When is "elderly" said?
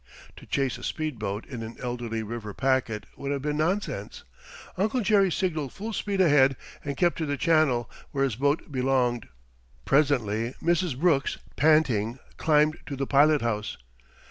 1.79-2.23